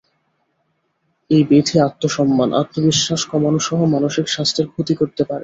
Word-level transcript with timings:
এই 1.29 1.43
ব্যাধি 1.49 1.75
আত্মসম্মান, 1.87 2.49
আত্মবিশ্বাস 2.61 3.21
কমানোসহ 3.31 3.79
মানসিক 3.93 4.25
স্বাস্থ্যের 4.27 4.67
ক্ষতি 4.71 4.93
করতে 4.95 5.21
পারে। 5.23 5.39